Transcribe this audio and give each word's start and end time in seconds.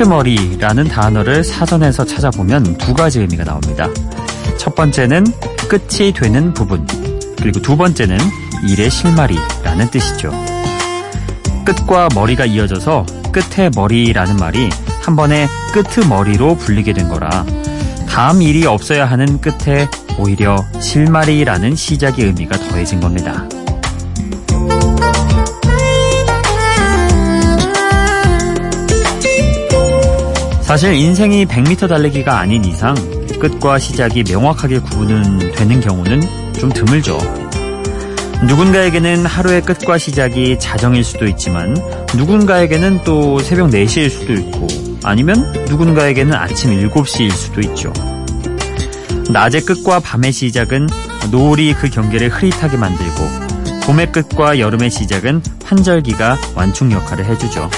끄트머리라는 0.00 0.84
단어를 0.84 1.44
사전에서 1.44 2.06
찾아보면 2.06 2.78
두 2.78 2.94
가지 2.94 3.20
의미가 3.20 3.44
나옵니다. 3.44 3.86
첫 4.56 4.74
번째는 4.74 5.26
끝이 5.68 6.12
되는 6.12 6.54
부분, 6.54 6.86
그리고 7.36 7.60
두 7.60 7.76
번째는 7.76 8.16
일의 8.66 8.90
실마리라는 8.90 9.90
뜻이죠. 9.90 10.32
끝과 11.66 12.08
머리가 12.14 12.46
이어져서 12.46 13.04
끝에 13.30 13.68
머리라는 13.76 14.36
말이 14.36 14.70
한 15.02 15.16
번에 15.16 15.46
끄트머리로 15.74 16.56
불리게 16.56 16.94
된 16.94 17.08
거라 17.08 17.44
다음 18.08 18.40
일이 18.40 18.64
없어야 18.64 19.04
하는 19.04 19.38
끝에 19.40 19.86
오히려 20.18 20.64
실마리라는 20.80 21.76
시작의 21.76 22.24
의미가 22.24 22.56
더해진 22.56 23.00
겁니다. 23.00 23.44
사실 30.70 30.94
인생이 30.94 31.46
100m 31.46 31.88
달리기가 31.88 32.38
아닌 32.38 32.64
이상 32.64 32.94
끝과 33.40 33.80
시작이 33.80 34.22
명확하게 34.22 34.78
구분은 34.78 35.50
되는 35.50 35.80
경우는 35.80 36.52
좀 36.60 36.70
드물죠. 36.70 37.18
누군가에게는 38.46 39.26
하루의 39.26 39.62
끝과 39.62 39.98
시작이 39.98 40.60
자정일 40.60 41.02
수도 41.02 41.26
있지만 41.26 41.76
누군가에게는 42.14 43.02
또 43.02 43.40
새벽 43.40 43.70
4시일 43.70 44.10
수도 44.10 44.32
있고 44.32 44.68
아니면 45.02 45.50
누군가에게는 45.68 46.34
아침 46.34 46.70
7시일 46.70 47.32
수도 47.32 47.60
있죠. 47.62 47.92
낮의 49.28 49.62
끝과 49.62 49.98
밤의 49.98 50.30
시작은 50.30 50.86
노을이 51.32 51.74
그 51.74 51.90
경계를 51.90 52.28
흐릿하게 52.28 52.76
만들고 52.76 53.24
봄의 53.86 54.12
끝과 54.12 54.60
여름의 54.60 54.92
시작은 54.92 55.42
환절기가 55.64 56.38
완충 56.54 56.92
역할을 56.92 57.24
해주죠. 57.24 57.68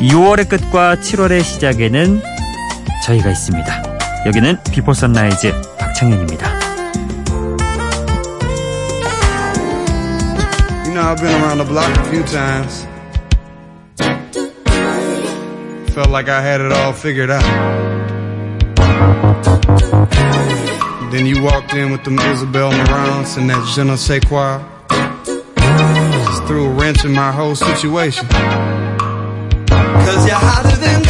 6월의 0.00 0.48
끝과 0.50 0.96
7월의 0.96 1.42
시작에는 1.42 2.22
저희가 3.04 3.30
있습니다. 3.30 4.26
여기는 4.26 4.58
비포 4.70 4.92
선라이즈 4.92 5.52
박창현입니다. 5.78 6.46
You 10.84 10.92
know, 10.92 11.02
I've 11.02 11.20
been 11.20 11.34
around 11.40 11.58
the 11.58 11.64
block 11.64 11.88
a 11.96 12.04
few 12.10 12.22
times. 12.24 12.86
Felt 15.94 16.10
like 16.10 16.28
I 16.28 16.42
had 16.42 16.60
it 16.60 16.72
all 16.72 16.92
figured 16.92 17.30
out. 17.30 17.42
Then 21.10 21.24
you 21.24 21.42
walked 21.42 21.72
in 21.72 21.90
with 21.90 22.04
them 22.04 22.18
Isabel 22.18 22.70
Marants 22.70 23.38
and 23.38 23.48
that 23.48 23.64
je 23.74 23.82
ne 23.82 23.96
sais 23.96 24.20
quoi. 24.20 24.60
Just 26.26 26.44
threw 26.46 26.66
a 26.66 26.74
wrench 26.74 27.06
in 27.06 27.12
my 27.12 27.32
whole 27.32 27.54
situation. 27.54 28.28
Cause 30.04 30.26
you're 30.26 30.36
hotter 30.36 30.76
than 30.76 31.05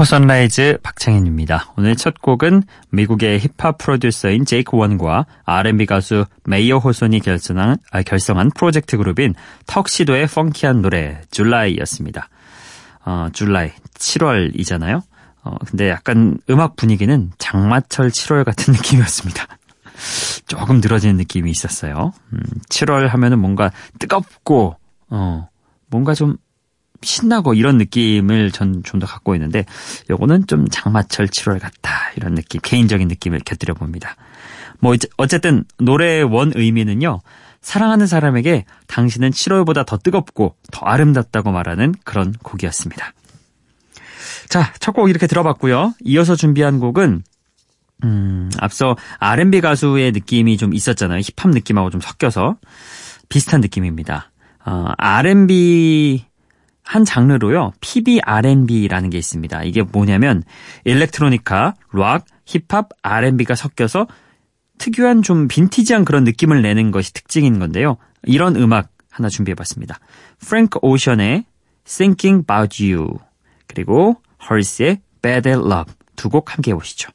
비포 0.00 0.06
선라이즈 0.06 0.78
박창현입니다. 0.82 1.74
오늘 1.76 1.94
첫 1.94 2.22
곡은 2.22 2.62
미국의 2.88 3.38
힙합 3.38 3.76
프로듀서인 3.76 4.46
제이크 4.46 4.74
원과 4.74 5.26
R&B 5.44 5.84
가수 5.84 6.24
메이어 6.44 6.78
호손이 6.78 7.20
결성한, 7.20 7.76
아, 7.90 8.02
결성한 8.02 8.52
프로젝트 8.56 8.96
그룹인 8.96 9.34
턱시도의 9.66 10.26
펑키한 10.28 10.80
노래 10.80 11.20
July였습니다. 11.30 12.30
어, 13.04 13.28
July 13.34 13.72
7월이잖아요. 13.98 15.02
어, 15.44 15.56
근데 15.66 15.90
약간 15.90 16.38
음악 16.48 16.76
분위기는 16.76 17.30
장마철 17.36 18.08
7월 18.08 18.44
같은 18.44 18.72
느낌이었습니다. 18.72 19.46
조금 20.46 20.80
늘어지는 20.80 21.18
느낌이 21.18 21.50
있었어요. 21.50 22.14
음, 22.32 22.40
7월 22.70 23.06
하면은 23.06 23.38
뭔가 23.38 23.70
뜨겁고 23.98 24.76
어, 25.10 25.48
뭔가 25.88 26.14
좀 26.14 26.38
신나고 27.02 27.54
이런 27.54 27.78
느낌을 27.78 28.50
전 28.52 28.82
좀 28.84 29.00
더 29.00 29.06
갖고 29.06 29.34
있는데 29.34 29.64
요거는 30.10 30.46
좀 30.46 30.66
장마철 30.68 31.26
7월 31.28 31.58
같다 31.60 32.10
이런 32.16 32.34
느낌 32.34 32.60
개인적인 32.62 33.08
느낌을 33.08 33.40
곁들여 33.40 33.74
봅니다. 33.74 34.16
뭐 34.80 34.94
어쨌든 35.16 35.64
노래의 35.78 36.24
원 36.24 36.52
의미는요. 36.54 37.20
사랑하는 37.62 38.06
사람에게 38.06 38.64
당신은 38.86 39.30
7월보다 39.30 39.84
더 39.86 39.98
뜨겁고 39.98 40.56
더 40.72 40.86
아름답다고 40.86 41.52
말하는 41.52 41.94
그런 42.04 42.32
곡이었습니다. 42.42 43.12
자, 44.48 44.72
첫 44.80 44.92
곡 44.92 45.10
이렇게 45.10 45.26
들어봤고요. 45.26 45.94
이어서 46.04 46.34
준비한 46.36 46.80
곡은 46.80 47.22
음, 48.04 48.50
앞서 48.58 48.96
R&B 49.18 49.60
가수의 49.60 50.12
느낌이 50.12 50.56
좀 50.56 50.72
있었잖아요. 50.74 51.20
힙합 51.20 51.50
느낌하고 51.50 51.90
좀 51.90 52.00
섞여서 52.00 52.56
비슷한 53.28 53.60
느낌입니다. 53.60 54.30
어, 54.64 54.86
R&B 54.96 56.24
한 56.90 57.04
장르로요. 57.04 57.72
PBR&B라는 57.80 59.10
게 59.10 59.18
있습니다. 59.18 59.62
이게 59.62 59.82
뭐냐면 59.82 60.42
일렉트로니카, 60.84 61.74
락, 61.92 62.24
힙합, 62.46 62.88
R&B가 63.02 63.54
섞여서 63.54 64.08
특유한 64.78 65.22
좀 65.22 65.46
빈티지한 65.46 66.04
그런 66.04 66.24
느낌을 66.24 66.62
내는 66.62 66.90
것이 66.90 67.12
특징인 67.12 67.60
건데요. 67.60 67.96
이런 68.24 68.56
음악 68.56 68.88
하나 69.08 69.28
준비해봤습니다. 69.28 70.00
프랭크 70.40 70.80
오션의 70.82 71.44
Thinking 71.84 72.42
About 72.42 72.92
You 72.92 73.18
그리고 73.68 74.16
헐스의 74.48 74.98
Bad 75.22 75.48
at 75.48 75.60
Love 75.60 75.94
두 76.16 76.28
곡 76.28 76.52
함께 76.52 76.72
해보시죠. 76.72 77.12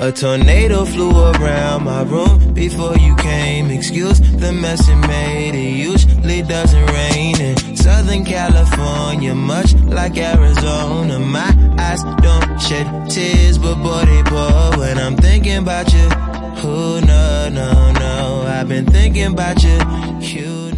A 0.00 0.12
tornado 0.12 0.84
flew 0.84 1.10
around 1.10 1.82
my 1.82 2.02
room 2.02 2.54
before 2.54 2.96
you 2.98 3.16
came. 3.16 3.68
Excuse 3.68 4.20
the 4.20 4.52
mess 4.52 4.88
it 4.88 4.94
made. 4.94 5.56
It 5.56 5.76
usually 5.76 6.42
doesn't 6.42 6.86
rain 6.86 7.40
in 7.40 7.76
Southern 7.76 8.24
California, 8.24 9.34
much 9.34 9.74
like 9.74 10.16
Arizona. 10.16 11.18
My 11.18 11.50
eyes 11.78 12.04
don't 12.22 12.60
shed 12.60 13.10
tears, 13.10 13.58
but 13.58 13.74
boy, 13.82 14.04
they 14.04 14.22
pour 14.22 14.78
when 14.78 14.98
I'm 14.98 15.16
thinking 15.16 15.56
about 15.56 15.92
you. 15.92 16.08
Who, 16.62 17.00
no, 17.00 17.48
no, 17.48 17.92
no. 17.92 18.44
I've 18.46 18.68
been 18.68 18.86
thinking 18.86 19.32
about 19.32 19.64
you. 19.64 19.78
You, 20.20 20.77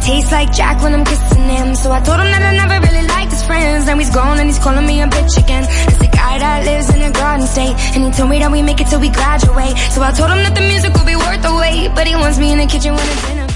it 0.00 0.06
tastes 0.06 0.32
like 0.32 0.52
Jack 0.52 0.82
when 0.82 0.94
I'm 0.94 1.04
kissing 1.04 1.48
him. 1.48 1.74
So 1.74 1.92
I 1.92 2.00
told 2.00 2.20
him 2.20 2.30
that 2.32 2.42
I 2.42 2.52
never 2.56 2.76
really 2.86 3.06
liked 3.06 3.32
his 3.32 3.44
friends. 3.44 3.86
Now 3.86 3.96
he's 3.98 4.10
gone 4.10 4.38
and 4.38 4.48
he's 4.48 4.58
calling 4.58 4.86
me 4.86 5.02
a 5.02 5.06
bitch 5.06 5.36
again. 5.36 5.64
It's 5.68 5.98
the 5.98 6.08
guy 6.08 6.38
that 6.38 6.64
lives 6.64 6.88
in 6.94 7.02
a 7.02 7.12
garden 7.12 7.46
state. 7.46 7.74
And 7.94 8.04
he 8.04 8.10
told 8.10 8.30
me 8.30 8.38
that 8.38 8.50
we 8.50 8.62
make 8.62 8.80
it 8.80 8.88
till 8.88 9.00
we 9.00 9.10
graduate. 9.10 9.76
So 9.92 10.02
I 10.02 10.12
told 10.12 10.30
him 10.30 10.42
that 10.44 10.54
the 10.54 10.64
music 10.64 10.94
will 10.94 11.04
be 11.04 11.16
worth 11.16 11.42
the 11.42 11.54
wait. 11.54 11.92
But 11.94 12.06
he 12.06 12.14
wants 12.14 12.38
me 12.38 12.52
in 12.52 12.58
the 12.58 12.66
kitchen 12.66 12.94
when 12.94 13.06
it's 13.06 13.28
dinner 13.28 13.46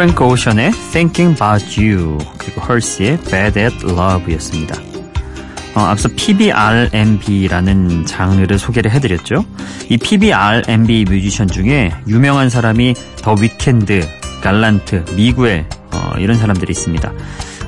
Frank 0.00 0.16
Ocean의 0.16 0.72
Thinking 0.92 1.34
About 1.34 1.76
You. 1.76 2.39
헐시의 2.60 3.18
Bad 3.22 3.58
at 3.58 3.76
Love였습니다. 3.84 4.76
어, 5.74 5.80
앞서 5.82 6.08
PBR&B라는 6.16 8.04
장르를 8.06 8.58
소개를 8.58 8.90
해드렸죠. 8.90 9.44
이 9.88 9.96
PBR&B 9.96 11.04
뮤지션 11.08 11.46
중에 11.46 11.92
유명한 12.08 12.50
사람이 12.50 12.94
더 13.22 13.34
위켄드, 13.34 14.06
갈란트, 14.42 15.04
미구엘 15.14 15.66
어, 15.92 16.12
이런 16.18 16.36
사람들이 16.36 16.72
있습니다. 16.72 17.12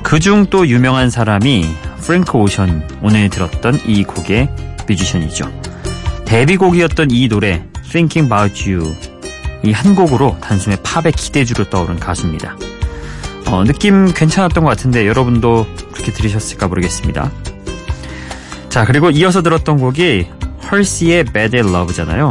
그중 0.03 0.47
또 0.49 0.67
유명한 0.67 1.09
사람이 1.09 1.65
프랭크 2.01 2.37
오션 2.37 2.99
오늘 3.01 3.29
들었던 3.29 3.79
이 3.87 4.03
곡의 4.03 4.49
뮤지션이죠. 4.87 5.49
데뷔곡이었던 6.25 7.09
이 7.11 7.27
노래 7.29 7.63
Thinking 7.89 8.25
About 8.25 8.69
You 8.69 8.93
이 9.65 9.71
한 9.71 9.95
곡으로 9.95 10.37
단숨에 10.41 10.75
팝의 10.83 11.13
기대주로 11.13 11.69
떠오른 11.69 11.97
가수입니다. 11.97 12.57
어, 13.47 13.63
느낌 13.63 14.13
괜찮았던 14.13 14.63
것 14.63 14.69
같은데 14.69 15.07
여러분도 15.07 15.67
그렇게 15.91 16.11
들으셨을까 16.11 16.67
모르겠습니다. 16.67 17.31
자 18.69 18.85
그리고 18.85 19.09
이어서 19.11 19.41
들었던 19.41 19.77
곡이 19.77 20.27
헐시의 20.71 21.25
Bad 21.25 21.57
Love잖아요. 21.57 22.29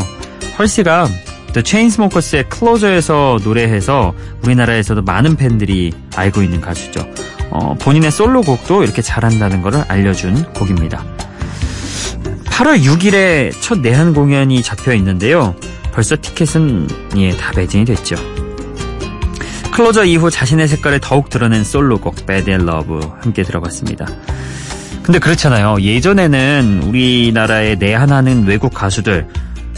헐시가 0.59 1.09
The 1.53 1.63
Chainsmokers의 1.65 2.49
클로저에서 2.49 3.39
노래해서 3.45 4.15
우리나라에서도 4.43 5.03
많은 5.03 5.37
팬들이 5.37 5.93
알고 6.17 6.43
있는 6.43 6.61
가수죠. 6.61 7.07
어, 7.51 7.75
본인의 7.75 8.11
솔로곡도 8.11 8.83
이렇게 8.83 9.03
잘한다는 9.03 9.61
것을 9.61 9.85
알려준 9.87 10.53
곡입니다. 10.55 11.05
8월 12.47 12.83
6일에 12.83 13.53
첫 13.61 13.81
내한 13.81 14.15
공연이 14.15 14.63
잡혀 14.63 14.95
있는데요. 14.95 15.55
벌써 15.93 16.17
티켓은 16.21 16.89
예, 17.17 17.31
다 17.37 17.53
매진이 17.55 17.85
됐죠. 17.85 18.17
클로저 19.73 20.05
이후 20.05 20.31
자신의 20.31 20.69
색깔을 20.69 21.01
더욱 21.01 21.31
드러낸 21.31 21.65
솔로곡 21.65 22.27
Bad 22.27 22.51
and 22.51 22.71
Love 22.71 23.01
함께 23.21 23.43
들어봤습니다. 23.43 24.07
근데 25.03 25.19
그렇잖아요. 25.19 25.79
예전에는 25.81 26.83
우리나라에 26.85 27.75
내한하는 27.77 28.47
외국 28.47 28.73
가수들 28.75 29.27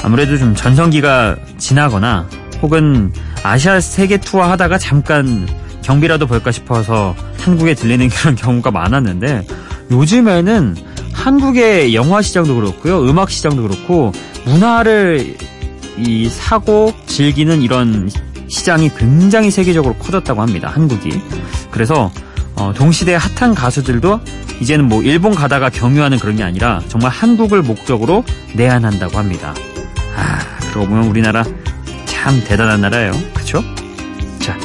아무래도 0.02 0.36
좀 0.36 0.54
전성기가 0.54 1.36
지나거나 1.58 2.28
혹은 2.60 3.12
아시아 3.42 3.80
세계 3.80 4.18
투어 4.18 4.42
하다가 4.50 4.78
잠깐 4.78 5.48
경비라도 5.82 6.26
볼까 6.26 6.50
싶어서 6.50 7.14
한국에 7.38 7.74
들리는 7.74 8.08
그런 8.10 8.34
경우가 8.34 8.72
많았는데 8.72 9.46
요즘에는 9.92 10.76
한국의 11.12 11.94
영화 11.94 12.20
시장도 12.20 12.56
그렇고요. 12.56 13.08
음악 13.08 13.30
시장도 13.30 13.62
그렇고 13.62 14.12
문화를 14.44 15.36
이 15.96 16.28
사고 16.28 16.92
즐기는 17.06 17.62
이런 17.62 18.10
시장이 18.48 18.90
굉장히 18.96 19.50
세계적으로 19.50 19.94
커졌다고 19.94 20.40
합니다. 20.40 20.70
한국이. 20.72 21.20
그래서 21.70 22.10
어, 22.56 22.72
동시대 22.74 23.14
핫한 23.14 23.54
가수들도 23.54 24.20
이제는 24.60 24.86
뭐 24.86 25.02
일본 25.02 25.34
가다가 25.34 25.70
경유하는 25.70 26.18
그런 26.18 26.36
게 26.36 26.42
아니라 26.42 26.80
정말 26.88 27.10
한국을 27.10 27.62
목적으로 27.62 28.24
내한한다고 28.54 29.18
합니다. 29.18 29.54
아, 30.16 30.38
그러고 30.70 30.88
보면 30.88 31.08
우리나라 31.08 31.44
참 32.06 32.42
대단한 32.44 32.80
나라예요. 32.80 33.12
그쵸? 33.34 33.62
자, 34.38 34.56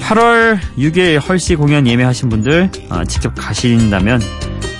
8월 0.00 0.58
6일 0.78 1.26
헐시 1.26 1.54
공연 1.54 1.86
예매하신 1.86 2.28
분들 2.30 2.70
어, 2.88 3.04
직접 3.04 3.34
가신다면 3.36 4.20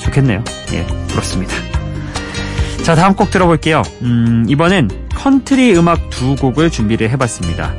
좋겠네요. 0.05 0.43
예, 0.73 0.87
부럽습니다. 1.08 1.55
자, 2.82 2.94
다음 2.94 3.14
곡 3.14 3.31
들어볼게요. 3.31 3.82
음, 4.00 4.46
이번엔 4.49 5.08
컨트리 5.14 5.76
음악 5.76 6.08
두 6.08 6.37
곡을 6.37 6.70
준비를 6.70 7.11
해봤습니다. 7.11 7.75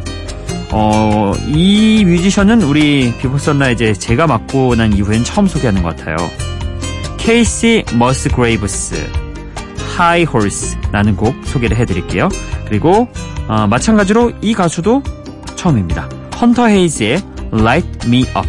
어, 0.72 1.34
이 1.48 2.04
뮤지션은 2.06 2.62
우리 2.62 3.14
비포 3.18 3.38
선라이즈 3.38 3.94
제가 3.96 4.28
맡고 4.28 4.76
난 4.76 4.94
이후엔 4.94 5.24
처음 5.24 5.48
소개하는 5.48 5.82
것 5.82 5.96
같아요. 5.96 6.16
케이시 7.18 7.84
머스그레이브스 7.96 8.96
High 9.98 10.24
Horse라는 10.24 11.16
곡 11.16 11.36
소개를 11.46 11.76
해드릴게요. 11.78 12.30
그리고 12.68 13.08
어, 13.48 13.68
마찬가지로 13.68 14.32
이 14.42 14.54
가수도 14.54 15.02
처음입니다. 15.56 16.08
헌터 16.40 16.68
헤이즈의 16.68 17.22
Light 17.52 18.08
Me 18.08 18.22
Up 18.38 18.48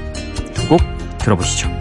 두 0.54 0.68
곡 0.68 0.80
들어보시죠. 1.18 1.79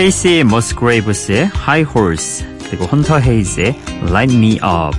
케이시 0.00 0.44
머스그레이브스의 0.44 1.50
High 1.54 1.84
Horse 1.94 2.46
그리고 2.70 2.86
헌터 2.86 3.20
헤이즈의 3.20 3.78
Light 4.04 4.34
Me 4.34 4.52
Up 4.54 4.98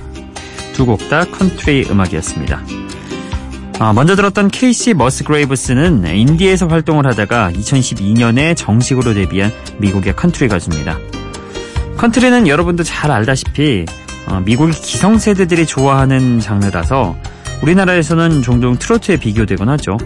두 0.74 0.86
곡 0.86 1.08
다 1.08 1.24
컨트리 1.24 1.88
음악이었습니다. 1.90 2.62
아, 3.80 3.92
먼저 3.92 4.14
들었던 4.14 4.48
케이시 4.48 4.94
머스그레이브스는 4.94 6.06
인디에서 6.06 6.68
활동을 6.68 7.04
하다가 7.08 7.50
2012년에 7.50 8.56
정식으로 8.56 9.12
데뷔한 9.14 9.50
미국의 9.78 10.14
컨트리 10.14 10.46
가수입니다. 10.46 10.96
컨트리는 11.96 12.46
여러분도 12.46 12.84
잘 12.84 13.10
알다시피 13.10 13.84
어, 14.28 14.40
미국의 14.44 14.72
기성세대들이 14.72 15.66
좋아하는 15.66 16.38
장르라서 16.38 17.16
우리나라에서는 17.60 18.42
종종 18.42 18.78
트로트에 18.78 19.16
비교되곤 19.16 19.68
하죠. 19.70 19.98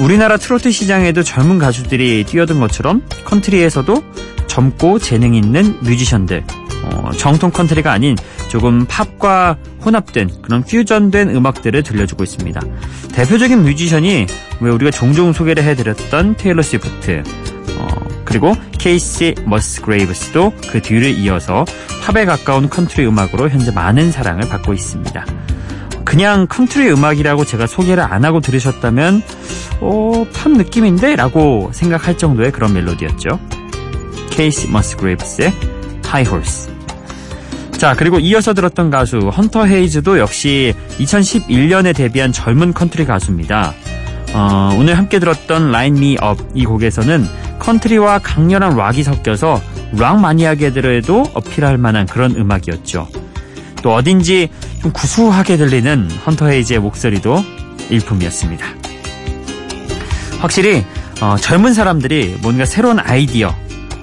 우리나라 0.00 0.36
트로트 0.36 0.70
시장에도 0.70 1.22
젊은 1.22 1.58
가수들이 1.58 2.24
뛰어든 2.24 2.60
것처럼 2.60 3.02
컨트리에서도 3.24 4.02
젊고 4.46 4.98
재능 4.98 5.34
있는 5.34 5.78
뮤지션들, 5.80 6.44
어, 6.84 7.10
정통 7.16 7.50
컨트리가 7.50 7.92
아닌 7.92 8.16
조금 8.48 8.84
팝과 8.86 9.56
혼합된 9.84 10.42
그런 10.42 10.62
퓨전된 10.62 11.34
음악들을 11.34 11.82
들려주고 11.82 12.24
있습니다. 12.24 12.60
대표적인 13.12 13.62
뮤지션이 13.62 14.26
왜 14.60 14.70
우리가 14.70 14.90
종종 14.90 15.32
소개를 15.32 15.62
해드렸던 15.64 16.36
테일러 16.36 16.62
스위프트, 16.62 17.22
어, 17.78 17.88
그리고 18.24 18.54
케이시 18.78 19.34
머스그레이브스도 19.44 20.52
그 20.70 20.82
뒤를 20.82 21.16
이어서 21.18 21.64
팝에 22.02 22.24
가까운 22.24 22.68
컨트리 22.68 23.06
음악으로 23.06 23.48
현재 23.48 23.70
많은 23.70 24.10
사랑을 24.10 24.48
받고 24.48 24.72
있습니다. 24.72 25.24
그냥 26.12 26.46
컨트리 26.46 26.90
음악이라고 26.90 27.46
제가 27.46 27.66
소개를 27.66 28.02
안 28.02 28.26
하고 28.26 28.40
들으셨다면 28.40 29.22
어, 29.80 30.26
팝 30.34 30.52
느낌인데? 30.52 31.16
라고 31.16 31.70
생각할 31.72 32.18
정도의 32.18 32.52
그런 32.52 32.74
멜로디였죠. 32.74 33.40
케이시 34.28 34.68
머스그레이브스의 34.68 35.54
High 36.04 36.24
Horse 36.24 36.70
자 37.78 37.94
그리고 37.96 38.18
이어서 38.18 38.52
들었던 38.52 38.90
가수 38.90 39.30
헌터 39.30 39.64
헤이즈도 39.64 40.18
역시 40.18 40.74
2011년에 40.98 41.96
데뷔한 41.96 42.32
젊은 42.32 42.74
컨트리 42.74 43.06
가수입니다. 43.06 43.72
어, 44.34 44.76
오늘 44.78 44.98
함께 44.98 45.18
들었던 45.18 45.68
Light 45.70 45.98
Me 45.98 46.18
Up 46.22 46.44
이 46.52 46.66
곡에서는 46.66 47.24
컨트리와 47.58 48.18
강렬한 48.18 48.76
락이 48.76 49.02
섞여서 49.02 49.62
락 49.96 50.20
마니아들에게도 50.20 51.30
어필할 51.32 51.78
만한 51.78 52.04
그런 52.04 52.36
음악이었죠. 52.36 53.21
또 53.82 53.94
어딘지 53.94 54.48
좀 54.80 54.92
구수하게 54.92 55.56
들리는 55.56 56.10
헌터 56.26 56.48
헤이즈의 56.48 56.80
목소리도 56.80 57.44
일품이었습니다. 57.90 58.66
확실히 60.40 60.84
어, 61.20 61.36
젊은 61.36 61.74
사람들이 61.74 62.38
뭔가 62.42 62.64
새로운 62.64 62.98
아이디어 62.98 63.54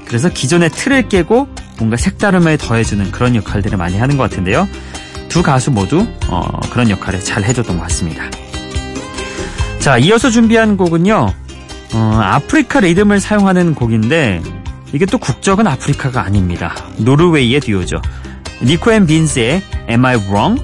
그래서 0.06 0.30
기존의 0.30 0.70
틀을 0.70 1.10
깨고 1.10 1.48
뭔가 1.78 1.98
색다름을 1.98 2.58
더해주는 2.58 3.12
그런 3.12 3.36
역할들을 3.36 3.78
많이 3.78 3.98
하는 3.98 4.18
것 4.18 4.30
같은데요. 4.30 4.68
두 5.30 5.44
가수 5.44 5.72
모두 5.72 6.08
어, 6.28 6.60
그런 6.72 6.90
역할을 6.90 7.20
잘 7.22 7.44
해줬던 7.44 7.78
것 7.78 7.84
같습니다. 7.84 8.24
자, 9.80 9.98
이어서 9.98 10.30
준비한 10.30 10.76
곡은요. 10.76 11.34
어, 11.94 12.20
아프리카 12.22 12.82
리듬을 12.82 13.20
사용하는 13.20 13.76
곡인데 13.76 14.42
이게 14.92 15.06
또 15.06 15.18
국적은 15.18 15.68
아프리카가 15.68 16.22
아닙니다. 16.22 16.76
노르웨이의 16.98 17.60
듀오죠. 17.62 18.02
니코 18.62 18.92
앤 18.92 19.06
빈스의 19.06 19.62
Am 19.90 20.06
I 20.06 20.16
Wrong? 20.16 20.62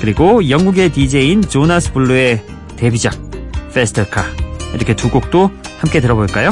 그리고 0.00 0.48
영국의 0.48 0.90
DJ인 0.92 1.42
조나스 1.42 1.92
블루의 1.92 2.42
데뷔작 2.76 3.14
Fast 3.72 4.02
Car 4.02 4.24
이렇게 4.74 4.94
두 4.94 5.10
곡도 5.10 5.50
함께 5.78 6.00
들어볼까요? 6.00 6.50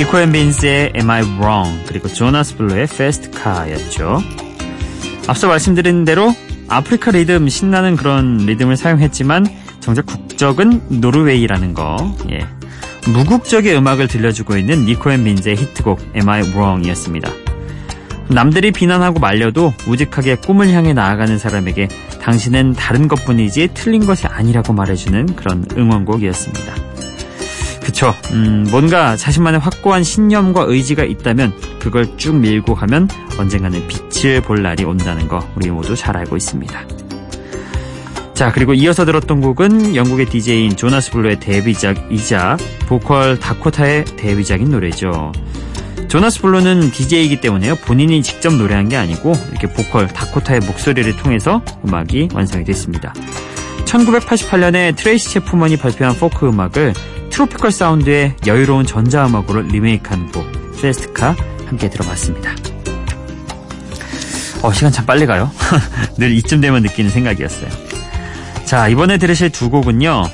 니코 0.00 0.18
앤 0.18 0.32
빈스의 0.32 0.92
Am 0.96 1.10
I 1.10 1.20
Wrong 1.38 1.84
그리고 1.86 2.08
조나스 2.08 2.56
블루의 2.56 2.84
Fast 2.84 3.32
Car였죠. 3.36 4.22
앞서 5.28 5.46
말씀드린 5.46 6.06
대로 6.06 6.34
아프리카 6.68 7.10
리듬 7.10 7.46
신나는 7.50 7.96
그런 7.96 8.38
리듬을 8.38 8.78
사용했지만 8.78 9.44
정작 9.80 10.06
국적은 10.06 10.80
노르웨이라는 10.88 11.74
거. 11.74 12.16
예. 12.30 12.46
무국적의 13.12 13.76
음악을 13.76 14.08
들려주고 14.08 14.56
있는 14.56 14.86
니코 14.86 15.12
앤 15.12 15.22
빈스의 15.22 15.56
히트곡 15.56 16.00
Am 16.16 16.30
I 16.30 16.44
Wrong이었습니다. 16.44 17.30
남들이 18.28 18.70
비난하고 18.70 19.20
말려도 19.20 19.74
우직하게 19.86 20.36
꿈을 20.36 20.70
향해 20.70 20.94
나아가는 20.94 21.36
사람에게 21.36 21.88
당신은 22.22 22.72
다른 22.72 23.06
것뿐이지 23.06 23.68
틀린 23.74 24.06
것이 24.06 24.26
아니라고 24.26 24.72
말해주는 24.72 25.36
그런 25.36 25.66
응원곡이었습니다. 25.76 26.89
그쵸. 27.82 28.14
음, 28.32 28.66
뭔가 28.70 29.16
자신만의 29.16 29.60
확고한 29.60 30.02
신념과 30.02 30.64
의지가 30.68 31.04
있다면 31.04 31.52
그걸 31.78 32.16
쭉 32.16 32.36
밀고 32.36 32.74
가면 32.74 33.08
언젠가는 33.38 33.86
빛을 33.88 34.42
볼 34.42 34.62
날이 34.62 34.84
온다는 34.84 35.28
거 35.28 35.46
우리 35.56 35.70
모두 35.70 35.96
잘 35.96 36.16
알고 36.16 36.36
있습니다. 36.36 36.86
자, 38.34 38.50
그리고 38.52 38.72
이어서 38.72 39.04
들었던 39.04 39.40
곡은 39.42 39.96
영국의 39.96 40.26
DJ인 40.26 40.76
조나스 40.76 41.10
블루의 41.10 41.40
데뷔작이자 41.40 42.56
보컬 42.86 43.38
다코타의 43.38 44.04
데뷔작인 44.16 44.70
노래죠. 44.70 45.32
조나스 46.08 46.40
블루는 46.40 46.90
DJ이기 46.90 47.40
때문에요. 47.40 47.76
본인이 47.76 48.22
직접 48.22 48.54
노래한 48.54 48.88
게 48.88 48.96
아니고 48.96 49.32
이렇게 49.50 49.72
보컬 49.72 50.08
다코타의 50.08 50.60
목소리를 50.60 51.14
통해서 51.16 51.62
음악이 51.86 52.30
완성이 52.32 52.64
됐습니다. 52.64 53.12
1988년에 53.84 54.96
트레이시 54.96 55.30
체프먼이 55.30 55.76
발표한 55.76 56.16
포크 56.16 56.48
음악을 56.48 56.94
트로피컬 57.30 57.72
사운드의 57.72 58.36
여유로운 58.46 58.84
전자음악으로 58.86 59.62
리메이크한 59.62 60.32
곡 60.32 60.44
Fast 60.80 61.12
Car 61.12 61.36
함께 61.66 61.88
들어봤습니다. 61.88 62.54
어, 64.62 64.72
시간 64.72 64.92
참 64.92 65.06
빨리 65.06 65.26
가요. 65.26 65.50
늘 66.18 66.32
이쯤 66.32 66.60
되면 66.60 66.82
느끼는 66.82 67.10
생각이었어요. 67.10 67.68
자, 68.64 68.88
이번에 68.88 69.16
들으실 69.18 69.50
두 69.50 69.70
곡은요. 69.70 70.24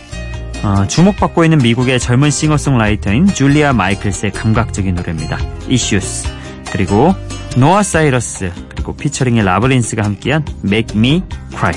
어, 0.63 0.87
주목받고 0.89 1.45
있는 1.45 1.59
미국의 1.59 2.01
젊은 2.01 2.31
싱어송라이터인 2.31 3.27
줄리아 3.27 3.73
마이클스의 3.73 4.33
감각적인 4.33 4.95
노래입니다. 4.95 5.39
Issues 5.71 6.27
그리고 6.73 7.15
노아 7.57 7.83
사이러스 7.83 8.53
그리고 8.71 8.97
피처링의 8.97 9.45
라브린스가 9.45 10.03
함께한 10.03 10.45
Make 10.65 10.99
Me 10.99 11.23
Cry 11.51 11.75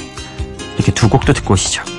이렇게 0.76 0.92
두 0.94 1.08
곡도 1.10 1.34
듣고 1.34 1.54
오시죠. 1.54 1.99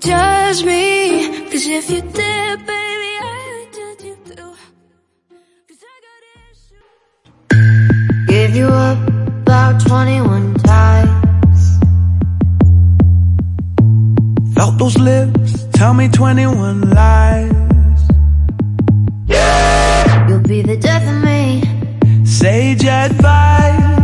judge 0.00 0.64
me. 0.64 1.28
Cause 1.50 1.66
if 1.66 1.90
you 1.90 2.00
did, 2.00 2.58
baby, 2.66 3.12
I'd 3.20 3.68
judge 3.72 4.04
you 4.04 4.16
too. 4.24 4.54
Cause 5.68 5.82
I 5.92 5.96
got 6.06 6.22
issues. 6.50 7.66
Give 8.28 8.56
you 8.56 8.68
up 8.68 8.98
about 9.42 9.80
21 9.86 10.54
times. 10.54 11.78
Felt 14.54 14.78
those 14.78 14.98
lips, 14.98 15.66
tell 15.74 15.94
me 15.94 16.08
21 16.08 16.90
lies. 16.90 17.52
Yeah. 19.26 20.28
You'll 20.28 20.40
be 20.40 20.62
the 20.62 20.76
death 20.76 21.06
of 21.08 21.22
me. 21.22 21.62
Sage 22.24 22.84
advice. 22.84 23.98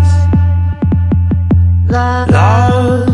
Love, 1.89 2.31
Loving 2.31 3.06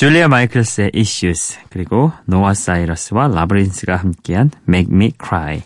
줄리아 0.00 0.28
마이클스의 0.28 0.92
Issues 0.94 1.58
그리고 1.68 2.10
노아 2.24 2.54
사이러스와 2.54 3.28
라브린스가 3.28 3.96
함께한 3.96 4.50
Make 4.66 4.94
Me 4.96 5.12
Cry. 5.22 5.62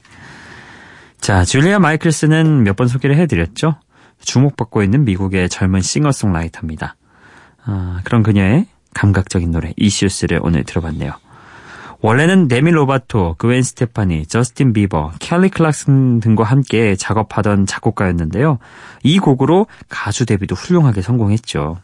자, 1.21 1.45
줄리아 1.45 1.79
마이클스는 1.79 2.65
몇 2.65 2.75
번 2.75 2.89
소개를 2.89 3.17
해드렸죠. 3.17 3.77
주목받고 4.23 4.83
있는 4.83 5.05
미국의 5.05 5.49
젊은 5.49 5.83
싱어송라이터입니다. 5.83 6.97
아, 7.65 8.01
그런 8.03 8.25
그녀의 8.25 8.67
감각적인 8.93 9.53
노래 9.53 9.73
Issues를 9.81 10.41
오늘 10.43 10.65
들어봤네요. 10.65 11.13
원래는 12.01 12.49
데미 12.49 12.73
로바토, 12.73 13.37
그웬 13.39 13.63
스테파니, 13.63 14.27
저스틴 14.27 14.73
비버, 14.73 15.13
켈리 15.21 15.49
클락슨 15.49 16.19
등과 16.19 16.43
함께 16.43 16.97
작업하던 16.97 17.67
작곡가였는데요. 17.67 18.59
이 19.05 19.21
곡으로 19.21 19.69
가수 19.89 20.27
데뷔도 20.27 20.57
훌륭하게 20.57 21.03
성공했죠. 21.03 21.79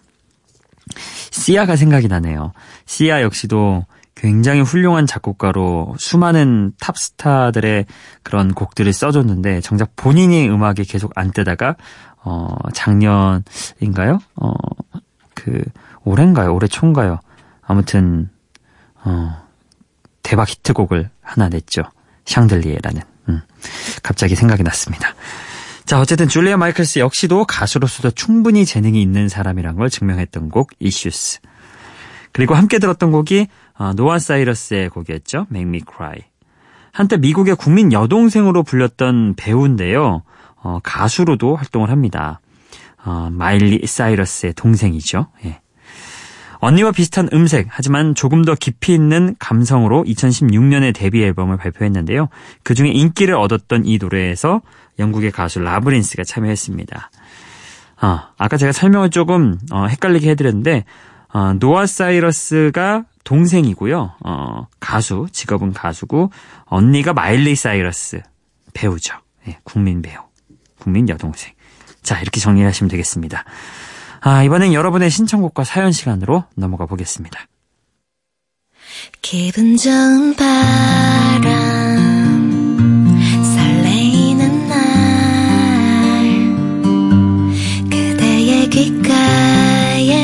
시아가 1.31 1.77
생각이 1.77 2.09
나네요. 2.09 2.53
시아 2.87 3.23
역시도 3.23 3.85
굉장히 4.15 4.61
훌륭한 4.61 5.07
작곡가로 5.07 5.95
수많은 5.99 6.73
탑스타들의 6.79 7.87
그런 8.23 8.53
곡들을 8.53 8.93
써줬는데 8.93 9.63
정작 9.63 9.97
본인이 9.97 10.49
음악에 10.49 10.85
계속 10.85 11.13
안 11.15 11.33
뜨다가 11.33 11.77
어 12.23 12.49
작년인가요? 12.75 14.19
어그 14.35 15.65
올해인가요? 16.05 16.55
올해 16.55 16.69
초인가요? 16.69 17.21
아무튼 17.63 18.29
어 19.05 19.37
대박 20.23 20.51
히트곡을 20.51 21.09
하나 21.23 21.49
냈죠. 21.49 21.83
샹들리에라는. 22.27 23.03
음, 23.31 23.41
갑자기 24.03 24.37
생각이 24.37 24.63
났습니다. 24.63 25.15
자, 25.91 25.99
어쨌든 26.01 26.29
줄리아 26.29 26.57
마이클스 26.57 27.01
역시도 27.01 27.47
가수로서도 27.47 28.13
충분히 28.13 28.65
재능이 28.65 29.03
있는 29.03 29.29
사람이란 29.29 29.75
걸 29.75 29.91
증명했던 29.91 30.49
곡 30.49 30.71
Issues. 30.79 31.41
그리고 32.31 32.55
함께 32.55 32.79
들었던 32.79 33.11
곡이 33.11 33.49
어, 33.77 33.93
노아 33.95 34.21
사이러스의 34.21 34.89
곡이었죠. 34.91 35.49
Make 35.51 35.69
Me 35.69 35.81
Cry. 35.81 36.21
한때 36.93 37.17
미국의 37.17 37.57
국민 37.57 37.93
여동생으로 37.93 38.63
불렸던 38.63 39.35
배우인데요. 39.37 40.23
어, 40.63 40.79
가수로도 40.85 41.57
활동을 41.57 41.91
합니다. 41.91 42.41
어, 43.05 43.29
마일리 43.33 43.85
사이러스의 43.85 44.53
동생이죠. 44.53 45.27
예. 45.45 45.61
언니와 46.61 46.93
비슷한 46.93 47.29
음색, 47.33 47.69
하지만 47.71 48.15
조금 48.15 48.45
더 48.45 48.55
깊이 48.55 48.93
있는 48.93 49.35
감성으로 49.39 50.05
2016년에 50.05 50.95
데뷔 50.95 51.23
앨범을 51.23 51.57
발표했는데요. 51.57 52.29
그 52.63 52.75
중에 52.75 52.91
인기를 52.91 53.35
얻었던 53.35 53.87
이 53.87 53.99
노래에서 53.99 54.61
영국의 54.99 55.31
가수 55.33 55.59
라브린스가 55.61 56.25
참여했습니다. 56.25 57.11
어, 58.03 58.21
아까 58.39 58.57
제가 58.57 58.73
설명을 58.73 59.11
조금 59.11 59.59
어, 59.73 59.87
헷갈리게 59.87 60.31
해드렸는데 60.31 60.85
어, 61.33 61.55
노아 61.55 61.87
사이러스가 61.87 63.05
동생이고요. 63.25 64.13
어, 64.25 64.67
가수, 64.81 65.27
직업은 65.33 65.73
가수고 65.73 66.31
언니가 66.65 67.13
마일리 67.13 67.55
사이러스 67.55 68.21
배우죠. 68.75 69.17
예, 69.49 69.59
국민 69.65 70.03
배우, 70.03 70.21
국민 70.79 71.09
여동생. 71.09 71.53
자 72.03 72.21
이렇게 72.21 72.41
정리하시면 72.41 72.91
되겠습니다. 72.91 73.45
아, 74.23 74.43
이번엔 74.43 74.75
여러분의 74.75 75.11
신청곡과 75.11 75.65
사연 75.65 75.93
시간으로 75.93 76.45
넘어가 76.55 76.87
보겠습니다. 76.87 77.47
기분 79.23 79.77
좋은 79.77 80.35
바람 80.35 81.51
설레이는 83.55 84.69
날 84.69 84.79
그대의 87.91 88.69
귓가에 88.69 90.15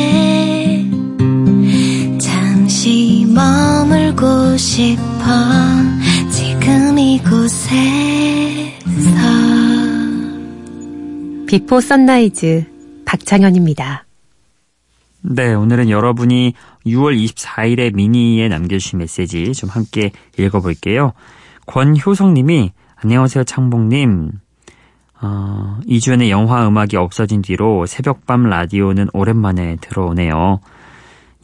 잠시 2.19 3.27
머물고 3.29 4.57
싶어 4.59 5.03
지금 6.31 6.99
이곳에서 6.99 7.47
비포 11.47 11.81
선라이즈 11.81 12.76
박창현입니다. 13.07 14.05
네, 15.23 15.55
오늘은 15.55 15.89
여러분이 15.89 16.53
6월 16.87 17.19
24일에 17.19 17.95
미니에 17.95 18.49
남겨주신 18.49 18.99
메시지 18.99 19.53
좀 19.55 19.71
함께 19.71 20.13
읽어볼게요. 20.39 21.13
권효성님이 21.67 22.73
안녕하세요 22.97 23.45
창봉님. 23.45 24.33
어, 25.23 25.81
2주연의 25.87 26.29
영화 26.29 26.69
음악이 26.69 26.97
없어진 26.97 27.41
뒤로 27.41 27.87
새벽밤 27.87 28.45
라디오는 28.45 29.09
오랜만에 29.15 29.77
들어오네요. 29.81 30.61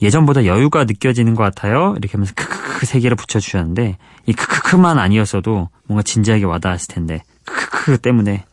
예전보다 0.03 0.45
여유가 0.45 0.85
느껴지는 0.85 1.35
것 1.35 1.43
같아요. 1.45 1.95
이렇게 1.97 2.13
하면서 2.13 2.35
크크크 2.35 2.87
세 2.87 3.01
개를 3.01 3.17
붙여주셨는데 3.17 3.97
이 4.27 4.33
크크크만 4.33 4.99
아니었어도 4.99 5.71
뭔가 5.87 6.03
진지하게 6.03 6.45
와닿았을 6.45 6.95
텐데 6.95 7.23
크크크 7.47 7.99
때문에 7.99 8.45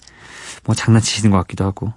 뭐 0.65 0.75
장난치시는 0.75 1.31
것 1.31 1.37
같기도 1.37 1.65
하고 1.65 1.93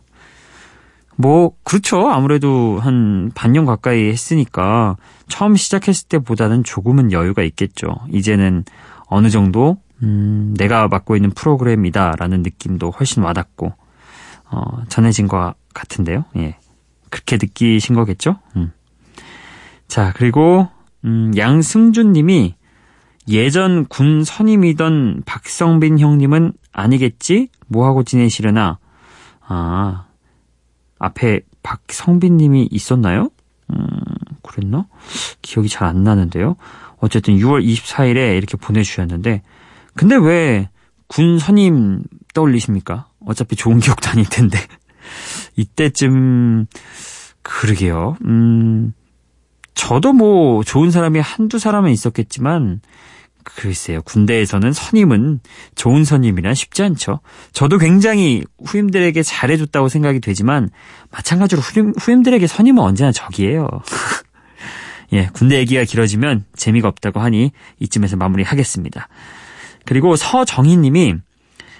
뭐 1.17 1.53
그렇죠. 1.63 2.09
아무래도 2.09 2.79
한 2.81 3.31
반년 3.35 3.65
가까이 3.65 4.09
했으니까 4.09 4.97
처음 5.29 5.57
시작했을 5.57 6.09
때보다는 6.09 6.65
조금은 6.65 7.13
여유가 7.13 7.43
있겠죠. 7.43 7.95
이제는 8.11 8.65
어느 9.07 9.29
정도 9.31 9.77
음, 10.03 10.55
내가 10.59 10.89
맡고 10.89 11.17
있는 11.17 11.31
프로그램이다라는 11.31 12.43
느낌도 12.43 12.91
훨씬 12.91 13.23
와닿고 13.23 13.73
어, 14.51 14.85
전해진 14.89 15.29
것 15.29 15.55
같은데요. 15.75 16.25
예. 16.37 16.57
그렇게 17.09 17.37
느끼신 17.37 17.95
거겠죠? 17.95 18.39
음. 18.57 18.73
자, 19.87 20.13
그리고 20.17 20.69
음, 21.05 21.33
양승준 21.37 22.13
님이 22.13 22.55
예전 23.29 23.87
군 23.87 24.25
선임이던 24.25 25.23
박성빈 25.27 25.99
형님은 25.99 26.53
아니겠지? 26.73 27.49
뭐하고 27.69 28.03
지내시려나? 28.03 28.79
아, 29.47 30.07
앞에 31.03 31.41
박성빈 31.63 32.37
님이 32.37 32.69
있었나요? 32.71 33.31
음, 33.71 33.89
그랬나? 34.43 34.87
기억이 35.43 35.69
잘 35.69 35.89
안 35.89 36.03
나는데요. 36.05 36.57
어쨌든 36.99 37.37
6월 37.37 37.65
24일에 37.65 38.37
이렇게 38.37 38.57
보내주셨는데, 38.57 39.43
근데 39.95 40.17
왜 40.17 40.69
군 41.13 41.39
선임 41.39 42.05
떠올리십니까? 42.33 43.07
어차피 43.27 43.55
좋은 43.55 43.81
기억도 43.81 44.09
아닐 44.09 44.25
텐데. 44.25 44.57
이때쯤, 45.57 46.67
그러게요. 47.43 48.17
음, 48.25 48.95
저도 49.75 50.15
뭐 50.15 50.65
좋은 50.65 50.91
사람이 50.91 51.21
한두 51.21 51.59
사람은 51.59 51.91
있었겠지만, 51.91 52.81
글쎄요. 53.45 54.03
군대에서는 54.03 54.73
선임은 54.73 55.41
좋은 55.75 56.05
선임이란 56.05 56.55
쉽지 56.55 56.83
않죠. 56.83 57.21
저도 57.53 57.79
굉장히 57.79 58.45
후임들에게 58.65 59.23
잘해줬다고 59.23 59.89
생각이 59.89 60.21
되지만, 60.21 60.71
마찬가지로 61.11 61.61
후임, 61.61 61.93
후임들에게 61.99 62.47
선임은 62.47 62.83
언제나 62.83 63.13
적이에요. 63.13 63.69
예, 65.13 65.29
군대 65.33 65.59
얘기가 65.59 65.85
길어지면 65.85 66.45
재미가 66.57 66.89
없다고 66.89 67.21
하니 67.21 67.53
이쯤에서 67.81 68.17
마무리하겠습니다. 68.17 69.09
그리고 69.85 70.17
서정희 70.17 70.77
님이 70.79 71.17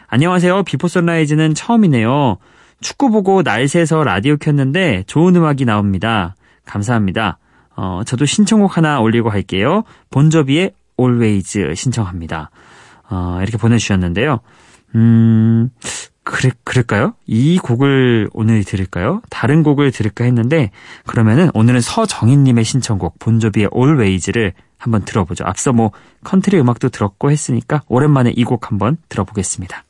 안녕하세요. 0.09 0.65
비포 0.65 0.89
선라이즈는 0.89 1.55
처음이네요. 1.55 2.37
축구 2.83 3.11
보고 3.11 3.43
날 3.43 3.69
새서 3.69 4.05
라디오 4.05 4.37
켰는데 4.37 5.05
좋은 5.07 5.35
음악이 5.37 5.65
나옵니다. 5.65 6.35
감사합니다. 6.67 7.39
어, 7.75 8.03
저도 8.05 8.27
신청곡 8.27 8.77
하나 8.77 9.01
올리고 9.01 9.31
할게요. 9.31 9.85
본조비의 10.11 10.73
Always 10.99 11.75
신청합니다. 11.75 12.51
어, 13.11 13.39
이렇게 13.43 13.57
보내주셨는데요. 13.59 14.41
음, 14.95 15.71
그래, 16.25 16.51
그럴까요? 16.65 17.15
이 17.27 17.59
곡을 17.59 18.31
오늘 18.33 18.63
들을까요? 18.65 19.23
다른 19.31 19.63
곡을 19.63 19.91
들을까 19.91 20.25
했는데, 20.25 20.71
그러면은 21.07 21.51
오늘은 21.55 21.81
서정인님의 21.81 22.65
신청곡, 22.65 23.19
본조비의 23.19 23.71
Always를 23.75 24.53
한번 24.79 25.05
들어보죠. 25.05 25.45
앞서 25.45 25.73
뭐, 25.73 25.91
컨트리 26.25 26.59
음악도 26.61 26.89
들었고 26.91 27.31
했으니까, 27.31 27.83
오랜만에 27.89 28.33
이 28.37 28.45
곡 28.45 28.71
한번 28.71 28.97
들어보겠습니다. 29.09 29.85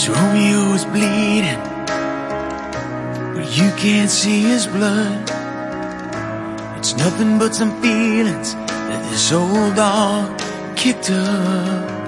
As 0.00 0.08
Romeo 0.08 0.72
is 0.72 0.86
bleeding, 0.86 1.60
but 3.36 3.44
you 3.52 3.68
can't 3.76 4.08
see 4.08 4.40
his 4.40 4.66
blood. 4.66 5.28
It's 6.78 6.96
nothing 6.96 7.38
but 7.38 7.54
some 7.54 7.70
feelings 7.82 8.54
that 8.88 9.10
this 9.10 9.30
old 9.30 9.76
dog 9.76 10.40
kicked 10.74 11.10
up. 11.10 12.00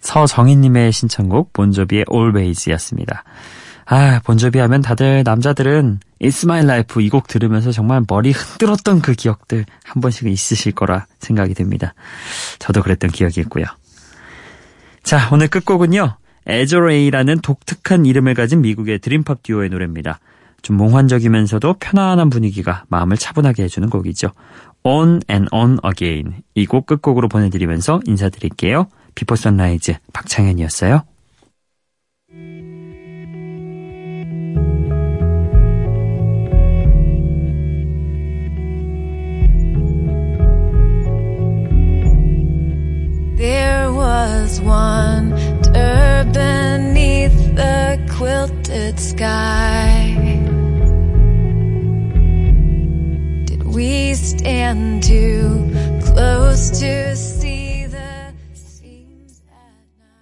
서정희님의 0.00 0.92
신청곡, 0.92 1.54
본조비의 1.54 2.04
Always였습니다. 2.12 3.24
아, 3.86 4.20
본조비 4.24 4.58
하면 4.58 4.80
다들 4.80 5.22
남자들은 5.24 6.00
It's 6.20 6.44
My 6.44 6.62
Life 6.62 7.02
이 7.04 7.08
곡 7.10 7.26
들으면서 7.26 7.72
정말 7.72 8.02
머리 8.08 8.30
흔들었던 8.30 9.02
그 9.02 9.12
기억들 9.12 9.64
한 9.84 10.00
번씩은 10.00 10.30
있으실 10.30 10.72
거라 10.72 11.06
생각이 11.18 11.54
됩니다. 11.54 11.94
저도 12.58 12.82
그랬던 12.82 13.10
기억이 13.10 13.40
있고요. 13.42 13.64
자, 15.02 15.28
오늘 15.32 15.48
끝곡은요. 15.48 16.16
Azure 16.46 16.80
Ray라는 16.80 17.40
독특한 17.40 18.06
이름을 18.06 18.34
가진 18.34 18.62
미국의 18.62 19.00
dream 19.00 19.26
pop 19.26 19.42
듀오의 19.42 19.70
노래입니다. 19.70 20.18
좀 20.62 20.76
몽환적이면서도 20.76 21.74
편안한 21.80 22.30
분위기가 22.30 22.84
마음을 22.88 23.16
차분하게 23.16 23.64
해주는 23.64 23.88
곡이죠. 23.90 24.28
On 24.84 25.20
and 25.30 25.48
On 25.52 25.78
Again 25.84 26.42
이 26.54 26.66
곡 26.66 26.86
끝곡으로 26.86 27.28
보내드리면서 27.28 28.00
인사드릴게요. 28.06 28.86
Before 29.14 29.34
Sunrise 29.36 29.94
박창현이었어요. 30.12 31.02
Was 44.64 45.22
wonder 45.22 46.24
beneath 46.32 47.54
the 47.54 47.98
quilted 48.10 48.98
sky. 48.98 50.14
Did 53.44 53.62
we 53.64 54.14
stand 54.14 55.02
too 55.02 55.70
close 56.04 56.80
to 56.80 57.16